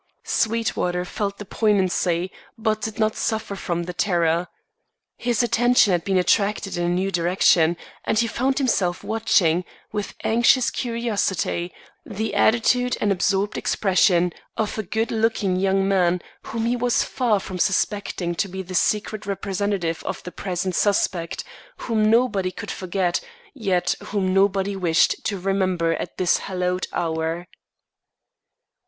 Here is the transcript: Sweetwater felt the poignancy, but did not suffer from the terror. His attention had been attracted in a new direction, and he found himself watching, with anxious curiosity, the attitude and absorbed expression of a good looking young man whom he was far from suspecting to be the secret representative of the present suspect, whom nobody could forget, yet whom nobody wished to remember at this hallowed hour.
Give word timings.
Sweetwater 0.23 1.05
felt 1.05 1.37
the 1.37 1.45
poignancy, 1.45 2.31
but 2.57 2.81
did 2.81 2.97
not 2.97 3.15
suffer 3.15 3.55
from 3.55 3.83
the 3.83 3.93
terror. 3.93 4.47
His 5.15 5.43
attention 5.43 5.91
had 5.91 6.03
been 6.03 6.17
attracted 6.17 6.75
in 6.75 6.85
a 6.85 6.89
new 6.89 7.11
direction, 7.11 7.77
and 8.03 8.17
he 8.17 8.25
found 8.25 8.57
himself 8.57 9.03
watching, 9.03 9.63
with 9.91 10.15
anxious 10.23 10.71
curiosity, 10.71 11.71
the 12.03 12.33
attitude 12.33 12.97
and 12.99 13.11
absorbed 13.11 13.59
expression 13.59 14.33
of 14.57 14.75
a 14.75 14.81
good 14.81 15.11
looking 15.11 15.55
young 15.57 15.87
man 15.87 16.19
whom 16.45 16.65
he 16.65 16.75
was 16.75 17.03
far 17.03 17.39
from 17.39 17.59
suspecting 17.59 18.33
to 18.33 18.47
be 18.47 18.63
the 18.63 18.73
secret 18.73 19.27
representative 19.27 20.01
of 20.03 20.23
the 20.23 20.31
present 20.31 20.73
suspect, 20.73 21.43
whom 21.77 22.09
nobody 22.09 22.49
could 22.49 22.71
forget, 22.71 23.21
yet 23.53 23.93
whom 24.05 24.33
nobody 24.33 24.75
wished 24.75 25.23
to 25.25 25.39
remember 25.39 25.93
at 25.93 26.17
this 26.17 26.37
hallowed 26.39 26.87
hour. 26.91 27.45